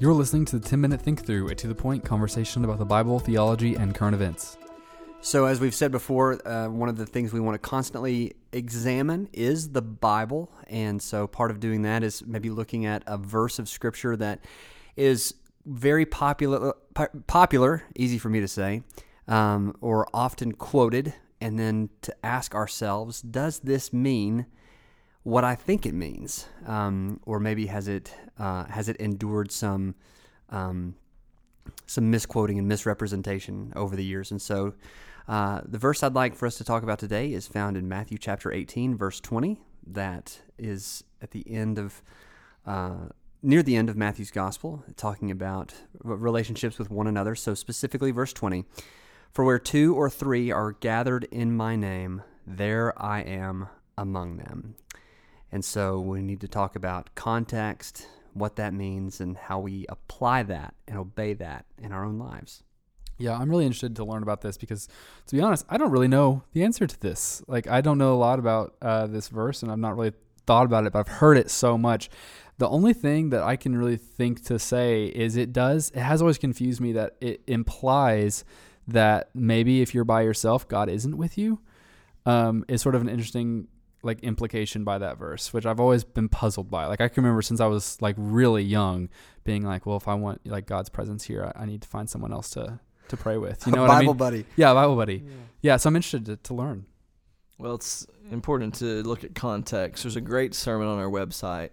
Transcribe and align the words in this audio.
You're 0.00 0.14
listening 0.14 0.44
to 0.44 0.60
the 0.60 0.68
10 0.68 0.80
Minute 0.80 1.02
Think 1.02 1.26
Through, 1.26 1.48
a 1.48 1.56
to 1.56 1.66
the 1.66 1.74
point 1.74 2.04
conversation 2.04 2.64
about 2.64 2.78
the 2.78 2.84
Bible, 2.84 3.18
theology, 3.18 3.74
and 3.74 3.92
current 3.92 4.14
events. 4.14 4.56
So, 5.20 5.46
as 5.46 5.58
we've 5.58 5.74
said 5.74 5.90
before, 5.90 6.38
uh, 6.46 6.68
one 6.68 6.88
of 6.88 6.96
the 6.96 7.04
things 7.04 7.32
we 7.32 7.40
want 7.40 7.60
to 7.60 7.68
constantly 7.68 8.34
examine 8.52 9.28
is 9.32 9.70
the 9.70 9.82
Bible. 9.82 10.52
And 10.68 11.02
so, 11.02 11.26
part 11.26 11.50
of 11.50 11.58
doing 11.58 11.82
that 11.82 12.04
is 12.04 12.24
maybe 12.24 12.48
looking 12.48 12.86
at 12.86 13.02
a 13.08 13.18
verse 13.18 13.58
of 13.58 13.68
Scripture 13.68 14.16
that 14.18 14.44
is 14.94 15.34
very 15.66 16.06
popular, 16.06 16.74
popular, 17.26 17.82
easy 17.96 18.18
for 18.18 18.28
me 18.28 18.38
to 18.38 18.46
say, 18.46 18.82
um, 19.26 19.74
or 19.80 20.06
often 20.14 20.52
quoted, 20.52 21.12
and 21.40 21.58
then 21.58 21.90
to 22.02 22.14
ask 22.24 22.54
ourselves, 22.54 23.20
does 23.20 23.58
this 23.58 23.92
mean 23.92 24.46
what 25.22 25.44
I 25.44 25.54
think 25.54 25.86
it 25.86 25.94
means, 25.94 26.46
um, 26.66 27.20
or 27.26 27.40
maybe 27.40 27.66
has 27.66 27.88
it 27.88 28.14
uh, 28.38 28.64
has 28.64 28.88
it 28.88 28.96
endured 28.96 29.50
some 29.50 29.94
um, 30.50 30.94
some 31.86 32.10
misquoting 32.10 32.58
and 32.58 32.68
misrepresentation 32.68 33.72
over 33.76 33.96
the 33.96 34.04
years? 34.04 34.30
And 34.30 34.40
so, 34.40 34.74
uh, 35.26 35.60
the 35.64 35.78
verse 35.78 36.02
I'd 36.02 36.14
like 36.14 36.34
for 36.34 36.46
us 36.46 36.56
to 36.58 36.64
talk 36.64 36.82
about 36.82 36.98
today 36.98 37.32
is 37.32 37.46
found 37.46 37.76
in 37.76 37.88
Matthew 37.88 38.18
chapter 38.18 38.52
18, 38.52 38.96
verse 38.96 39.20
20. 39.20 39.60
That 39.86 40.40
is 40.58 41.04
at 41.20 41.32
the 41.32 41.44
end 41.50 41.78
of 41.78 42.02
uh, 42.66 43.08
near 43.42 43.62
the 43.62 43.76
end 43.76 43.88
of 43.88 43.96
Matthew's 43.96 44.30
gospel, 44.30 44.84
talking 44.96 45.30
about 45.30 45.74
relationships 46.02 46.78
with 46.78 46.90
one 46.90 47.06
another. 47.06 47.34
So 47.34 47.54
specifically, 47.54 48.10
verse 48.10 48.32
20. 48.32 48.64
For 49.30 49.44
where 49.44 49.58
two 49.58 49.94
or 49.94 50.08
three 50.08 50.50
are 50.50 50.72
gathered 50.72 51.24
in 51.24 51.54
my 51.54 51.76
name, 51.76 52.22
there 52.46 53.00
I 53.00 53.20
am 53.20 53.68
among 53.96 54.38
them. 54.38 54.74
And 55.50 55.64
so 55.64 56.00
we 56.00 56.20
need 56.20 56.40
to 56.40 56.48
talk 56.48 56.76
about 56.76 57.14
context, 57.14 58.06
what 58.34 58.56
that 58.56 58.74
means, 58.74 59.20
and 59.20 59.36
how 59.36 59.58
we 59.60 59.86
apply 59.88 60.42
that 60.44 60.74
and 60.86 60.98
obey 60.98 61.34
that 61.34 61.64
in 61.82 61.92
our 61.92 62.04
own 62.04 62.18
lives. 62.18 62.62
Yeah, 63.16 63.36
I'm 63.36 63.50
really 63.50 63.64
interested 63.64 63.96
to 63.96 64.04
learn 64.04 64.22
about 64.22 64.42
this 64.42 64.56
because, 64.56 64.88
to 65.26 65.36
be 65.36 65.42
honest, 65.42 65.64
I 65.68 65.76
don't 65.76 65.90
really 65.90 66.08
know 66.08 66.44
the 66.52 66.62
answer 66.62 66.86
to 66.86 67.00
this. 67.00 67.42
Like, 67.48 67.66
I 67.66 67.80
don't 67.80 67.98
know 67.98 68.14
a 68.14 68.16
lot 68.16 68.38
about 68.38 68.76
uh, 68.80 69.06
this 69.08 69.28
verse, 69.28 69.62
and 69.62 69.72
I've 69.72 69.78
not 69.78 69.96
really 69.96 70.12
thought 70.46 70.66
about 70.66 70.86
it, 70.86 70.92
but 70.92 71.00
I've 71.00 71.08
heard 71.08 71.36
it 71.36 71.50
so 71.50 71.76
much. 71.76 72.08
The 72.58 72.68
only 72.68 72.92
thing 72.92 73.30
that 73.30 73.42
I 73.42 73.56
can 73.56 73.76
really 73.76 73.96
think 73.96 74.44
to 74.44 74.58
say 74.58 75.06
is 75.06 75.36
it 75.36 75.52
does, 75.52 75.90
it 75.90 76.00
has 76.00 76.20
always 76.20 76.38
confused 76.38 76.80
me 76.80 76.92
that 76.92 77.16
it 77.20 77.42
implies 77.46 78.44
that 78.86 79.30
maybe 79.34 79.82
if 79.82 79.94
you're 79.94 80.04
by 80.04 80.22
yourself, 80.22 80.66
God 80.68 80.88
isn't 80.88 81.16
with 81.16 81.36
you. 81.36 81.60
Um, 82.26 82.64
is 82.68 82.82
sort 82.82 82.94
of 82.94 83.00
an 83.00 83.08
interesting 83.08 83.68
like 84.02 84.20
implication 84.20 84.84
by 84.84 84.98
that 84.98 85.18
verse, 85.18 85.52
which 85.52 85.66
I've 85.66 85.80
always 85.80 86.04
been 86.04 86.28
puzzled 86.28 86.70
by. 86.70 86.86
Like 86.86 87.00
I 87.00 87.08
can 87.08 87.22
remember 87.22 87.42
since 87.42 87.60
I 87.60 87.66
was 87.66 88.00
like 88.00 88.14
really 88.18 88.62
young, 88.62 89.08
being 89.44 89.64
like, 89.64 89.86
well, 89.86 89.96
if 89.96 90.08
I 90.08 90.14
want 90.14 90.46
like 90.46 90.66
God's 90.66 90.88
presence 90.88 91.24
here, 91.24 91.52
I, 91.56 91.62
I 91.62 91.66
need 91.66 91.82
to 91.82 91.88
find 91.88 92.08
someone 92.08 92.32
else 92.32 92.50
to 92.50 92.80
to 93.08 93.16
pray 93.16 93.38
with. 93.38 93.66
You 93.66 93.72
know, 93.72 93.82
what 93.82 93.88
Bible 93.88 93.98
I 93.98 94.06
mean? 94.06 94.16
buddy. 94.16 94.46
Yeah, 94.56 94.74
Bible 94.74 94.96
buddy. 94.96 95.24
Yeah. 95.24 95.32
yeah 95.62 95.76
so 95.76 95.88
I'm 95.88 95.96
interested 95.96 96.26
to, 96.26 96.36
to 96.36 96.54
learn. 96.54 96.86
Well, 97.58 97.74
it's 97.74 98.06
important 98.30 98.74
to 98.76 99.02
look 99.02 99.24
at 99.24 99.34
context. 99.34 100.04
There's 100.04 100.16
a 100.16 100.20
great 100.20 100.54
sermon 100.54 100.86
on 100.86 100.98
our 100.98 101.10
website 101.10 101.70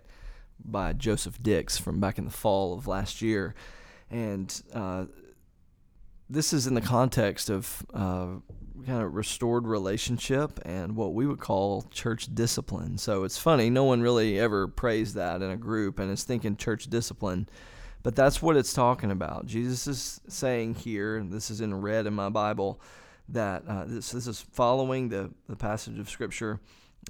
by 0.63 0.93
Joseph 0.93 1.41
Dix 1.43 1.77
from 1.77 1.99
back 1.99 2.17
in 2.17 2.25
the 2.25 2.31
fall 2.31 2.73
of 2.73 2.87
last 2.87 3.21
year, 3.21 3.53
and 4.09 4.61
uh, 4.73 5.05
this 6.27 6.53
is 6.53 6.65
in 6.65 6.73
the 6.73 6.81
context 6.81 7.51
of 7.51 7.85
uh, 7.93 8.27
kind 8.85 9.01
of 9.01 9.13
restored 9.13 9.67
relationship 9.67 10.59
and 10.65 10.95
what 10.95 11.13
we 11.13 11.25
would 11.25 11.39
call 11.39 11.83
church 11.91 12.33
discipline. 12.33 12.97
So 12.97 13.23
it's 13.23 13.37
funny, 13.37 13.69
no 13.69 13.83
one 13.83 14.01
really 14.01 14.39
ever 14.39 14.67
praised 14.67 15.15
that 15.15 15.41
in 15.41 15.49
a 15.49 15.57
group 15.57 15.99
and 15.99 16.11
is 16.11 16.23
thinking 16.23 16.57
church 16.57 16.87
discipline. 16.89 17.47
But 18.03 18.15
that's 18.15 18.41
what 18.41 18.55
it's 18.55 18.73
talking 18.73 19.09
about. 19.09 19.47
Jesus 19.47 19.87
is 19.87 20.21
saying 20.27 20.75
here, 20.75 21.17
and 21.17 21.31
this 21.31 21.49
is 21.49 21.61
in 21.61 21.73
red 21.73 22.05
in 22.05 22.13
my 22.13 22.29
Bible, 22.29 22.79
that 23.29 23.63
uh, 23.67 23.85
this, 23.87 24.11
this 24.11 24.27
is 24.27 24.45
following 24.51 25.09
the, 25.09 25.31
the 25.49 25.55
passage 25.55 25.97
of 25.97 26.09
Scripture 26.09 26.59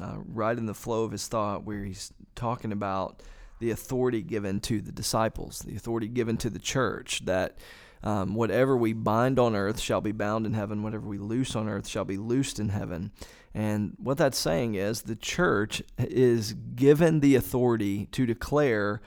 uh, 0.02 0.16
right 0.26 0.58
in 0.58 0.66
the 0.66 0.74
flow 0.74 1.04
of 1.04 1.12
his 1.12 1.28
thought, 1.28 1.66
where 1.66 1.84
he's 1.84 2.14
talking 2.36 2.72
about 2.72 3.22
the 3.60 3.72
authority 3.72 4.22
given 4.22 4.60
to 4.62 4.82
the 4.82 4.92
disciples, 4.92 5.60
the 5.60 5.76
authority 5.76 6.08
given 6.08 6.38
to 6.38 6.50
the 6.50 6.60
church, 6.60 7.26
that 7.26 7.58
um, 8.06 8.36
whatever 8.36 8.78
we 8.78 8.94
bind 8.94 9.40
on 9.40 9.56
earth 9.56 9.80
shall 9.80 10.00
be 10.00 10.12
bound 10.12 10.46
in 10.46 10.54
heaven, 10.54 10.84
whatever 10.84 11.08
we 11.08 11.18
loose 11.18 11.56
on 11.56 11.68
earth 11.68 11.88
shall 11.88 12.06
be 12.06 12.18
loosed 12.18 12.60
in 12.60 12.70
heaven. 12.70 13.12
And 13.54 13.96
what 13.98 14.18
that's 14.18 14.38
saying 14.38 14.76
is 14.76 15.02
the 15.02 15.16
church 15.16 15.82
is 15.98 16.54
given 16.54 17.20
the 17.20 17.36
authority 17.36 18.08
to 18.12 18.26
declare 18.26 19.02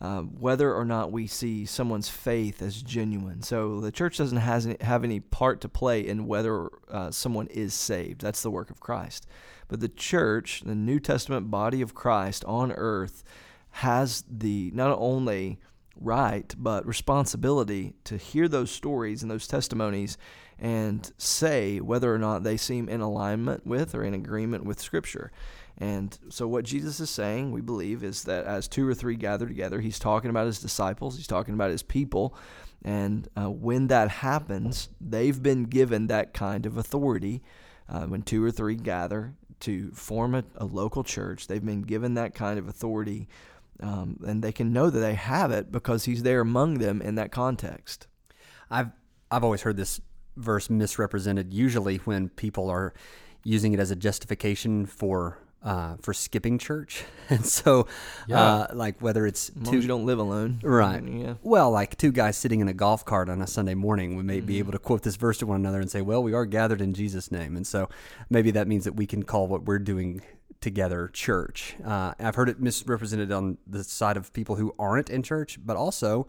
uh, 0.00 0.22
whether 0.22 0.74
or 0.74 0.84
not 0.84 1.12
we 1.12 1.26
see 1.26 1.66
someone's 1.66 2.08
faith 2.08 2.60
as 2.62 2.82
genuine. 2.82 3.42
So 3.42 3.80
the 3.80 3.92
church 3.92 4.16
doesn't 4.16 4.38
has 4.38 4.66
have 4.80 5.04
any 5.04 5.20
part 5.20 5.60
to 5.60 5.68
play 5.68 6.00
in 6.00 6.26
whether 6.26 6.70
uh, 6.90 7.10
someone 7.10 7.46
is 7.48 7.74
saved. 7.74 8.22
That's 8.22 8.42
the 8.42 8.50
work 8.50 8.70
of 8.70 8.80
Christ. 8.80 9.26
But 9.68 9.80
the 9.80 9.88
church, 9.88 10.62
the 10.64 10.74
New 10.74 10.98
Testament 10.98 11.50
body 11.50 11.82
of 11.82 11.94
Christ 11.94 12.44
on 12.46 12.72
earth, 12.72 13.22
has 13.72 14.24
the 14.28 14.72
not 14.74 14.96
only 14.98 15.60
right, 15.96 16.54
but 16.58 16.86
responsibility 16.86 17.94
to 18.04 18.16
hear 18.16 18.48
those 18.48 18.70
stories 18.70 19.22
and 19.22 19.30
those 19.30 19.46
testimonies 19.46 20.16
and 20.58 21.10
say 21.16 21.80
whether 21.80 22.14
or 22.14 22.18
not 22.18 22.42
they 22.42 22.56
seem 22.56 22.88
in 22.88 23.00
alignment 23.00 23.66
with 23.66 23.94
or 23.94 24.04
in 24.04 24.14
agreement 24.14 24.64
with 24.64 24.80
Scripture. 24.80 25.32
And 25.78 26.16
so, 26.28 26.46
what 26.46 26.64
Jesus 26.64 27.00
is 27.00 27.08
saying, 27.08 27.52
we 27.52 27.62
believe, 27.62 28.04
is 28.04 28.24
that 28.24 28.44
as 28.44 28.68
two 28.68 28.86
or 28.86 28.94
three 28.94 29.16
gather 29.16 29.46
together, 29.46 29.80
he's 29.80 29.98
talking 29.98 30.28
about 30.28 30.46
his 30.46 30.60
disciples, 30.60 31.16
he's 31.16 31.26
talking 31.26 31.54
about 31.54 31.70
his 31.70 31.82
people. 31.82 32.34
And 32.82 33.28
uh, 33.36 33.50
when 33.50 33.88
that 33.88 34.10
happens, 34.10 34.90
they've 35.00 35.42
been 35.42 35.64
given 35.64 36.06
that 36.08 36.34
kind 36.34 36.66
of 36.66 36.76
authority. 36.76 37.42
Uh, 37.88 38.04
when 38.04 38.22
two 38.22 38.44
or 38.44 38.50
three 38.50 38.76
gather 38.76 39.34
to 39.60 39.90
form 39.92 40.34
a, 40.34 40.44
a 40.56 40.64
local 40.64 41.02
church, 41.02 41.46
they've 41.46 41.64
been 41.64 41.82
given 41.82 42.14
that 42.14 42.34
kind 42.34 42.58
of 42.58 42.68
authority 42.68 43.26
um, 43.82 44.20
and 44.26 44.42
they 44.42 44.52
can 44.52 44.72
know 44.72 44.90
that 44.90 44.98
they 44.98 45.14
have 45.14 45.50
it 45.50 45.72
because 45.72 46.04
he's 46.04 46.22
there 46.22 46.40
among 46.40 46.74
them 46.74 47.00
in 47.00 47.14
that 47.16 47.32
context. 47.32 48.06
I've 48.70 48.90
I've 49.30 49.44
always 49.44 49.62
heard 49.62 49.76
this 49.76 50.00
verse 50.36 50.70
misrepresented. 50.70 51.52
Usually, 51.52 51.96
when 51.98 52.28
people 52.28 52.68
are 52.68 52.92
using 53.44 53.72
it 53.72 53.80
as 53.80 53.90
a 53.90 53.96
justification 53.96 54.86
for 54.86 55.38
uh, 55.62 55.96
for 56.00 56.14
skipping 56.14 56.58
church, 56.58 57.04
and 57.28 57.44
so 57.44 57.86
yeah. 58.26 58.42
uh, 58.42 58.66
like 58.72 59.00
whether 59.00 59.26
it's 59.26 59.50
as 59.50 59.68
two, 59.68 59.80
you 59.80 59.88
don't 59.88 60.06
live 60.06 60.18
alone, 60.18 60.60
right? 60.62 61.02
Yeah. 61.06 61.34
Well, 61.42 61.70
like 61.70 61.96
two 61.96 62.12
guys 62.12 62.36
sitting 62.36 62.60
in 62.60 62.68
a 62.68 62.72
golf 62.74 63.04
cart 63.04 63.28
on 63.28 63.42
a 63.42 63.46
Sunday 63.46 63.74
morning, 63.74 64.16
we 64.16 64.22
may 64.22 64.38
mm-hmm. 64.38 64.46
be 64.46 64.58
able 64.58 64.72
to 64.72 64.78
quote 64.78 65.02
this 65.02 65.16
verse 65.16 65.38
to 65.38 65.46
one 65.46 65.60
another 65.60 65.80
and 65.80 65.90
say, 65.90 66.00
"Well, 66.00 66.22
we 66.22 66.32
are 66.32 66.46
gathered 66.46 66.80
in 66.80 66.94
Jesus' 66.94 67.30
name," 67.30 67.56
and 67.56 67.66
so 67.66 67.88
maybe 68.30 68.50
that 68.52 68.68
means 68.68 68.84
that 68.84 68.94
we 68.94 69.06
can 69.06 69.22
call 69.22 69.46
what 69.48 69.64
we're 69.64 69.78
doing 69.78 70.22
together 70.60 71.08
church. 71.08 71.76
Uh, 71.84 72.12
I've 72.18 72.34
heard 72.34 72.48
it 72.48 72.60
misrepresented 72.60 73.32
on 73.32 73.58
the 73.66 73.82
side 73.84 74.16
of 74.16 74.32
people 74.32 74.56
who 74.56 74.74
aren't 74.78 75.10
in 75.10 75.22
church, 75.22 75.58
but 75.64 75.76
also 75.76 76.26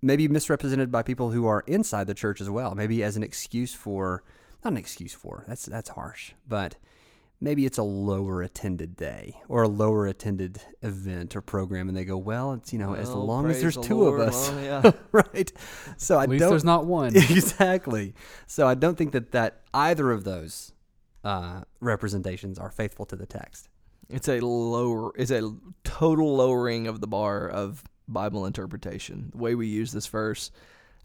maybe 0.00 0.28
misrepresented 0.28 0.90
by 0.90 1.02
people 1.02 1.30
who 1.30 1.46
are 1.46 1.64
inside 1.66 2.06
the 2.06 2.14
church 2.14 2.40
as 2.40 2.50
well. 2.50 2.74
Maybe 2.74 3.02
as 3.02 3.16
an 3.16 3.22
excuse 3.22 3.74
for, 3.74 4.22
not 4.64 4.72
an 4.72 4.76
excuse 4.76 5.14
for, 5.14 5.44
that's 5.46 5.66
that's 5.66 5.90
harsh, 5.90 6.32
but 6.48 6.76
maybe 7.42 7.66
it's 7.66 7.78
a 7.78 7.82
lower 7.82 8.40
attended 8.40 8.96
day 8.96 9.42
or 9.48 9.64
a 9.64 9.68
lower 9.68 10.06
attended 10.06 10.62
event 10.80 11.34
or 11.34 11.42
program 11.42 11.88
and 11.88 11.96
they 11.96 12.04
go 12.04 12.16
well 12.16 12.52
it's 12.52 12.72
you 12.72 12.78
know 12.78 12.90
well, 12.90 13.00
as 13.00 13.10
long 13.10 13.50
as 13.50 13.60
there's 13.60 13.74
the 13.74 13.82
two 13.82 13.98
Lord. 13.98 14.20
of 14.20 14.28
us 14.28 14.48
well, 14.50 14.62
yeah. 14.62 14.92
right 15.12 15.52
so 15.96 16.20
At 16.20 16.30
i 16.30 16.38
don't 16.38 16.50
there's 16.50 16.64
not 16.64 16.86
one 16.86 17.16
exactly 17.16 18.14
so 18.46 18.68
i 18.68 18.74
don't 18.74 18.96
think 18.96 19.10
that 19.12 19.32
that 19.32 19.62
either 19.74 20.12
of 20.12 20.22
those 20.22 20.72
uh, 21.24 21.62
representations 21.80 22.58
are 22.58 22.70
faithful 22.70 23.06
to 23.06 23.16
the 23.16 23.26
text. 23.26 23.68
It's 24.08 24.28
a 24.28 24.40
lower, 24.40 25.12
it's 25.16 25.30
a 25.30 25.54
total 25.84 26.36
lowering 26.36 26.86
of 26.86 27.00
the 27.00 27.06
bar 27.06 27.48
of 27.48 27.82
Bible 28.08 28.44
interpretation. 28.46 29.30
The 29.32 29.38
way 29.38 29.54
we 29.54 29.66
use 29.68 29.92
this 29.92 30.06
verse, 30.06 30.50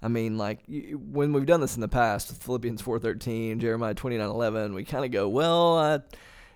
I 0.02 0.10
mean, 0.10 0.38
like 0.38 0.64
when 0.68 1.32
we've 1.32 1.46
done 1.46 1.62
this 1.62 1.76
in 1.76 1.82
the 1.82 1.88
past, 1.88 2.36
Philippians 2.42 2.82
four 2.82 3.00
thirteen, 3.00 3.60
Jeremiah 3.60 3.94
twenty 3.94 4.18
nine 4.18 4.30
eleven, 4.30 4.74
we 4.74 4.84
kind 4.84 5.06
of 5.06 5.12
go, 5.12 5.30
well, 5.30 5.78
I, 5.78 6.00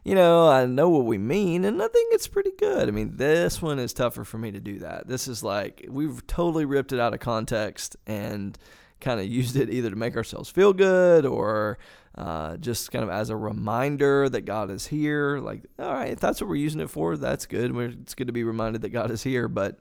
you 0.04 0.16
know, 0.16 0.48
I 0.50 0.66
know 0.66 0.90
what 0.90 1.06
we 1.06 1.18
mean, 1.18 1.64
and 1.64 1.81
I 1.81 1.88
think 1.88 2.14
it's 2.14 2.28
pretty 2.28 2.52
good. 2.57 2.88
I 2.88 2.92
mean, 2.92 3.18
this 3.18 3.62
one 3.62 3.80
is 3.80 3.94
tougher 3.94 4.25
for 4.25 4.38
me 4.38 4.52
to 4.52 4.60
do 4.60 4.80
that. 4.80 5.07
This 5.07 5.28
is 5.28 5.44
like 5.44 5.86
we've 5.88 6.25
totally 6.28 6.66
ripped 6.66 6.92
it 6.92 7.00
out 7.00 7.14
of 7.14 7.19
context 7.19 7.96
and 8.06 8.57
kind 9.01 9.19
of 9.19 9.27
used 9.27 9.56
it 9.56 9.69
either 9.69 9.89
to 9.89 9.95
make 9.95 10.15
ourselves 10.15 10.50
feel 10.50 10.74
good 10.74 11.25
or 11.25 11.77
uh, 12.15 12.57
just 12.57 12.92
kind 12.92 13.03
of 13.03 13.09
as 13.09 13.30
a 13.30 13.36
reminder 13.36 14.30
that 14.30 14.42
God 14.42 14.69
is 14.69 14.88
here. 14.88 15.39
Like, 15.39 15.65
all 15.80 15.94
right, 15.94 16.12
if 16.12 16.19
that's 16.19 16.39
what 16.42 16.50
we're 16.50 16.56
using 16.56 16.81
it 16.81 16.89
for, 16.89 17.18
that's 17.18 17.45
good. 17.45 17.75
We're, 17.75 17.89
It's 17.89 18.15
good 18.15 18.27
to 18.27 18.33
be 18.33 18.44
reminded 18.44 18.81
that 18.83 18.89
God 18.89 19.12
is 19.12 19.24
here, 19.24 19.48
but 19.48 19.80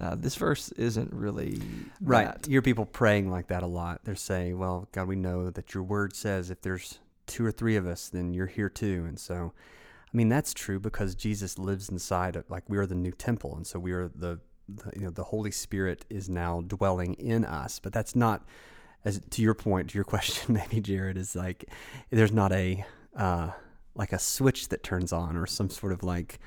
uh, 0.00 0.14
this 0.14 0.36
verse 0.36 0.72
isn't 0.72 1.12
really 1.12 1.60
right. 2.00 2.26
That. 2.26 2.48
You 2.48 2.52
hear 2.52 2.62
people 2.62 2.86
praying 2.86 3.30
like 3.30 3.48
that 3.48 3.62
a 3.62 3.66
lot. 3.66 4.00
They're 4.04 4.14
saying, 4.14 4.58
"Well, 4.58 4.88
God, 4.92 5.06
we 5.06 5.16
know 5.16 5.50
that 5.50 5.74
Your 5.74 5.82
Word 5.82 6.16
says 6.16 6.50
if 6.50 6.62
there's 6.62 6.98
two 7.26 7.44
or 7.44 7.52
three 7.52 7.76
of 7.76 7.86
us, 7.86 8.08
then 8.08 8.32
You're 8.32 8.46
here 8.46 8.70
too." 8.70 9.04
And 9.06 9.18
so, 9.18 9.52
I 10.12 10.16
mean, 10.16 10.28
that's 10.28 10.54
true 10.54 10.80
because 10.80 11.14
Jesus 11.14 11.58
lives 11.58 11.90
inside. 11.90 12.36
Of, 12.36 12.48
like 12.48 12.68
we 12.68 12.78
are 12.78 12.86
the 12.86 12.94
new 12.94 13.12
temple, 13.12 13.54
and 13.54 13.66
so 13.66 13.78
we 13.78 13.92
are 13.92 14.08
the 14.08 14.40
the, 14.51 14.51
you 14.94 15.02
know 15.02 15.10
the 15.10 15.24
Holy 15.24 15.50
Spirit 15.50 16.04
is 16.08 16.28
now 16.28 16.62
dwelling 16.62 17.14
in 17.14 17.44
us. 17.44 17.78
But 17.78 17.92
that's 17.92 18.14
not 18.16 18.44
as 19.04 19.20
to 19.30 19.42
your 19.42 19.54
point 19.54 19.90
to 19.90 19.94
your 19.96 20.04
question 20.14 20.54
maybe 20.54 20.80
Jared 20.80 21.16
is 21.16 21.34
like 21.34 21.64
there's 22.10 22.32
not 22.32 22.52
a 22.52 22.84
uh, 23.16 23.50
like 23.94 24.12
a 24.12 24.18
switch 24.18 24.68
that 24.68 24.82
turns 24.82 25.12
on 25.12 25.36
or 25.36 25.46
some 25.46 25.70
sort 25.70 25.92
of 25.92 26.02
like 26.02 26.38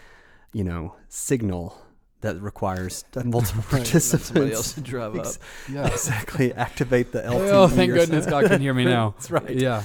you 0.53 0.63
know 0.63 0.95
signal 1.09 1.81
that 2.21 2.41
requires 2.41 3.05
multiple 3.23 3.63
participants. 3.69 4.27
Somebody 4.27 4.53
else 4.53 4.73
to 4.73 4.81
drive 4.81 5.15
up. 5.15 5.27
Yeah. 5.71 5.87
exactly. 5.87 6.53
Activate 6.53 7.11
the 7.11 7.21
LTE. 7.21 7.51
Oh, 7.51 7.67
thank 7.67 7.93
goodness. 7.93 8.25
God 8.25 8.45
can 8.45 8.61
hear 8.61 8.73
me 8.73 8.85
now. 8.85 9.13
That's 9.17 9.29
right. 9.29 9.49
Yeah. 9.49 9.83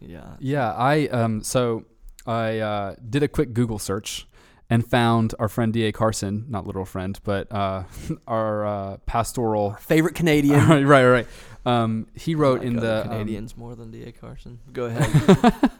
Yeah. 0.00 0.36
Yeah, 0.40 0.72
I 0.72 1.06
um 1.08 1.42
so 1.42 1.84
I 2.26 2.58
uh, 2.58 2.94
did 3.08 3.22
a 3.22 3.28
quick 3.28 3.52
Google 3.52 3.78
search 3.78 4.26
and 4.70 4.88
found 4.88 5.34
our 5.38 5.48
friend 5.48 5.72
D.A. 5.72 5.92
Carson, 5.92 6.46
not 6.48 6.66
literal 6.66 6.84
friend, 6.84 7.18
but 7.24 7.50
uh, 7.52 7.84
our 8.26 8.66
uh, 8.66 8.96
pastoral. 9.06 9.72
Favorite 9.74 10.14
Canadian. 10.14 10.60
right, 10.68 10.84
right, 10.84 11.04
right. 11.04 11.26
Um, 11.64 12.08
he 12.14 12.34
wrote 12.34 12.60
like 12.60 12.68
in 12.68 12.76
the 12.76 13.02
um, 13.02 13.08
Canadians 13.08 13.56
more 13.56 13.74
than 13.74 13.90
D.A. 13.90 14.12
Carson. 14.12 14.58
Go 14.72 14.84
ahead. 14.86 15.70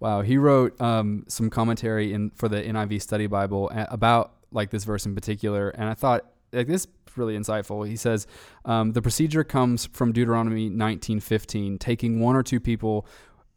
wow, 0.00 0.22
he 0.22 0.38
wrote 0.38 0.80
um, 0.80 1.24
some 1.28 1.50
commentary 1.50 2.12
in 2.12 2.30
for 2.30 2.48
the 2.48 2.62
NIV 2.62 3.02
Study 3.02 3.26
Bible 3.26 3.70
about 3.74 4.32
like 4.52 4.70
this 4.70 4.84
verse 4.84 5.06
in 5.06 5.14
particular, 5.14 5.70
and 5.70 5.88
I 5.88 5.94
thought 5.94 6.24
like 6.52 6.68
this 6.68 6.86
is 6.86 6.88
really 7.16 7.36
insightful. 7.36 7.86
He 7.86 7.96
says 7.96 8.26
um, 8.64 8.92
the 8.92 9.02
procedure 9.02 9.44
comes 9.44 9.86
from 9.86 10.12
Deuteronomy 10.12 10.70
19:15, 10.70 11.78
taking 11.78 12.20
one 12.20 12.36
or 12.36 12.42
two 12.42 12.60
people 12.60 13.06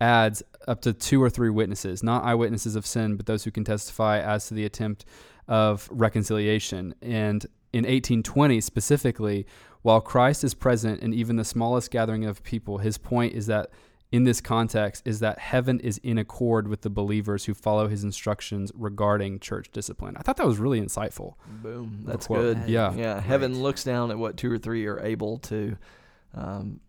adds 0.01 0.41
up 0.67 0.81
to 0.81 0.93
two 0.93 1.21
or 1.21 1.29
three 1.29 1.49
witnesses, 1.49 2.03
not 2.03 2.23
eyewitnesses 2.23 2.75
of 2.75 2.85
sin, 2.85 3.15
but 3.15 3.25
those 3.25 3.43
who 3.43 3.51
can 3.51 3.63
testify 3.63 4.19
as 4.19 4.47
to 4.47 4.53
the 4.53 4.65
attempt 4.65 5.05
of 5.47 5.87
reconciliation. 5.91 6.93
And 7.01 7.45
in 7.73 7.83
1820 7.83 8.61
specifically, 8.61 9.45
while 9.81 10.01
Christ 10.01 10.43
is 10.43 10.53
present 10.53 11.01
in 11.01 11.13
even 11.13 11.35
the 11.37 11.45
smallest 11.45 11.91
gathering 11.91 12.25
of 12.25 12.43
people, 12.43 12.77
his 12.79 12.97
point 12.97 13.33
is 13.33 13.47
that 13.47 13.69
in 14.11 14.23
this 14.23 14.41
context 14.41 15.03
is 15.05 15.19
that 15.19 15.37
heaven 15.37 15.79
is 15.79 15.99
in 15.99 16.17
accord 16.17 16.67
with 16.67 16.81
the 16.81 16.89
believers 16.89 17.45
who 17.45 17.53
follow 17.53 17.87
his 17.87 18.03
instructions 18.03 18.71
regarding 18.73 19.39
church 19.39 19.69
discipline. 19.71 20.15
I 20.17 20.21
thought 20.23 20.37
that 20.37 20.47
was 20.47 20.57
really 20.57 20.81
insightful. 20.81 21.35
Boom. 21.61 22.03
That's 22.05 22.25
quote. 22.27 22.57
good. 22.57 22.69
Yeah. 22.69 22.93
Yeah. 22.95 23.21
Heaven 23.21 23.53
Right. 23.53 23.61
looks 23.61 23.83
down 23.83 24.09
at 24.11 24.17
what 24.17 24.35
two 24.35 24.51
or 24.51 24.57
three 24.57 24.85
are 24.87 24.99
able 24.99 25.37
to 25.39 25.77
um, 26.33 26.79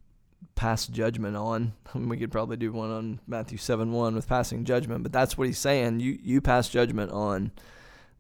pass 0.61 0.87
judgment 0.87 1.37
on. 1.39 1.73
we 1.95 2.19
could 2.19 2.31
probably 2.31 2.59
do 2.59 2.71
one 2.71 2.91
on 2.91 3.19
Matthew 3.27 3.57
7 3.57 3.93
1 3.93 4.15
with 4.15 4.29
passing 4.29 4.65
judgment, 4.67 5.03
but 5.03 5.11
that's 5.11 5.39
what 5.39 5.47
he's 5.47 5.59
saying. 5.59 6.01
You, 6.01 6.19
you 6.23 6.43
pass 6.43 6.69
judgment 6.69 7.11
on 7.13 7.51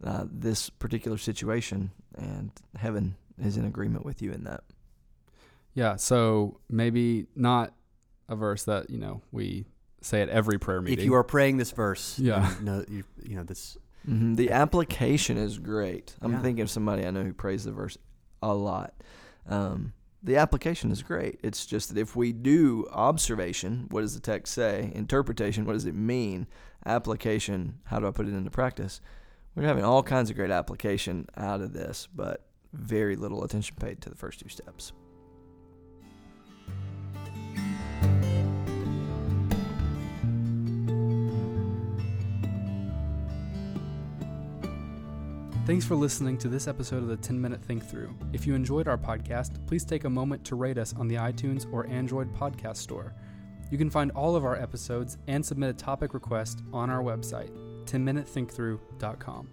uh, 0.02 0.24
this 0.30 0.70
particular 0.70 1.18
situation, 1.18 1.90
and 2.16 2.50
heaven 2.76 3.16
is 3.38 3.58
in 3.58 3.66
agreement 3.66 4.06
with 4.06 4.22
you 4.22 4.32
in 4.32 4.44
that. 4.44 4.64
Yeah, 5.74 5.96
so 5.96 6.60
maybe 6.70 7.26
not 7.36 7.74
a 8.26 8.36
verse 8.36 8.64
that, 8.64 8.88
you 8.88 8.96
know, 8.98 9.20
we 9.32 9.66
say 10.00 10.22
at 10.22 10.30
every 10.30 10.58
prayer 10.58 10.80
meeting. 10.80 10.98
if 10.98 11.04
you 11.04 11.14
are 11.14 11.22
praying 11.24 11.58
this 11.58 11.72
verse, 11.72 12.18
Yeah. 12.18 12.56
you 12.58 12.64
know, 12.64 12.84
you, 12.88 13.04
you 13.22 13.36
know 13.36 13.44
this. 13.44 13.76
hmm 14.06 14.34
The 14.34 14.50
application 14.50 15.36
is 15.36 15.58
great. 15.58 16.16
I'm 16.22 16.32
Yeah. 16.32 16.40
thinking 16.42 16.62
of 16.62 16.70
somebody 16.70 17.04
I 17.06 17.10
know 17.10 17.22
who 17.22 17.34
prays 17.34 17.64
the 17.64 17.72
verse 17.72 17.98
a 18.42 18.54
lot. 18.54 18.94
Um, 19.46 19.92
the 20.22 20.36
application 20.36 20.90
is 20.90 21.02
great. 21.02 21.40
It's 21.42 21.66
just 21.66 21.88
that 21.88 21.98
if 21.98 22.14
we 22.14 22.32
do 22.32 22.86
observation, 22.92 23.86
what 23.90 24.02
does 24.02 24.14
the 24.14 24.20
text 24.20 24.52
say? 24.52 24.92
Interpretation, 24.94 25.64
what 25.64 25.72
does 25.72 25.86
it 25.86 25.94
mean? 25.94 26.46
Application, 26.84 27.78
how 27.84 28.00
do 28.00 28.06
I 28.06 28.10
put 28.10 28.26
it 28.28 28.34
into 28.34 28.50
practice? 28.50 29.00
We're 29.54 29.64
having 29.64 29.84
all 29.84 30.02
kinds 30.02 30.30
of 30.30 30.36
great 30.36 30.50
application 30.50 31.26
out 31.36 31.60
of 31.60 31.72
this, 31.72 32.08
but 32.14 32.46
very 32.72 33.16
little 33.16 33.42
attention 33.44 33.76
paid 33.80 34.00
to 34.02 34.10
the 34.10 34.16
first 34.16 34.40
two 34.40 34.48
steps. 34.48 34.92
Thanks 45.70 45.84
for 45.84 45.94
listening 45.94 46.36
to 46.38 46.48
this 46.48 46.66
episode 46.66 46.96
of 46.96 47.06
the 47.06 47.16
10 47.16 47.40
Minute 47.40 47.62
Think 47.62 47.88
Through. 47.88 48.12
If 48.32 48.44
you 48.44 48.56
enjoyed 48.56 48.88
our 48.88 48.98
podcast, 48.98 49.64
please 49.68 49.84
take 49.84 50.02
a 50.02 50.10
moment 50.10 50.44
to 50.46 50.56
rate 50.56 50.78
us 50.78 50.92
on 50.96 51.06
the 51.06 51.14
iTunes 51.14 51.72
or 51.72 51.86
Android 51.86 52.34
podcast 52.34 52.78
store. 52.78 53.14
You 53.70 53.78
can 53.78 53.88
find 53.88 54.10
all 54.10 54.34
of 54.34 54.44
our 54.44 54.56
episodes 54.56 55.16
and 55.28 55.46
submit 55.46 55.70
a 55.70 55.74
topic 55.74 56.12
request 56.12 56.64
on 56.72 56.90
our 56.90 57.04
website, 57.04 57.52
10minutethinkthrough.com. 57.84 59.48